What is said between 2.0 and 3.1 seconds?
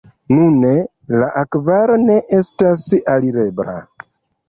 ne estas